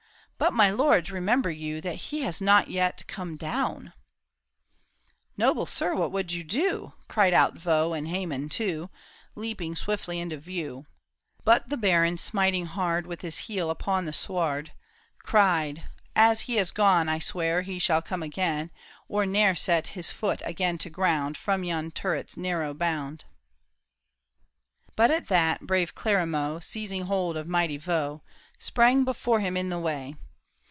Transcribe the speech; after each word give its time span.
But, 0.43 0.53
my 0.53 0.71
lords, 0.71 1.11
remember 1.11 1.51
you, 1.51 1.81
That 1.81 1.97
he 2.09 2.21
has 2.21 2.41
not 2.41 2.67
yet 2.67 3.03
come 3.05 3.35
down!" 3.35 3.69
THE 3.77 3.83
TOWER 3.83 3.83
OF 3.83 3.85
BOUVERIE." 3.85 3.93
Noble 5.53 5.65
sir, 5.67 5.93
what 5.95 6.11
would 6.11 6.31
you 6.31 6.43
do?" 6.43 6.93
Cried 7.07 7.31
out 7.31 7.59
Vaux 7.59 7.95
and 7.95 8.07
Hamon 8.07 8.49
too, 8.49 8.89
Leaping 9.35 9.75
swiftly 9.75 10.17
into 10.17 10.37
view. 10.39 10.87
But 11.45 11.69
the 11.69 11.77
baron 11.77 12.17
smiting 12.17 12.65
hard 12.65 13.05
With 13.05 13.21
his 13.21 13.37
heel 13.45 13.69
upon 13.69 14.05
the 14.05 14.13
sward. 14.13 14.71
Cried," 15.19 15.83
As 16.31 16.41
he 16.41 16.55
has 16.55 16.71
gone, 16.71 17.07
I 17.07 17.19
swear 17.19 17.61
He 17.61 17.77
shall 17.77 18.01
come 18.01 18.23
again, 18.23 18.71
or 19.07 19.27
ne'er 19.27 19.53
Set 19.53 19.89
his 19.89 20.09
foot 20.11 20.41
again 20.43 20.79
to 20.79 20.89
ground 20.89 21.37
From 21.37 21.63
yon 21.63 21.91
turret's 21.91 22.35
narrow 22.35 22.73
bound." 22.73 23.25
But 24.95 25.11
at 25.11 25.27
that 25.27 25.67
brave 25.67 25.93
Clarimaux, 25.93 26.61
Seizing 26.61 27.03
hold 27.03 27.37
of 27.37 27.47
mighty 27.47 27.77
Vaux, 27.77 28.23
Sprang 28.57 29.03
before 29.03 29.39
him 29.39 29.55
in 29.55 29.69
the 29.69 29.77
way. 29.77 30.15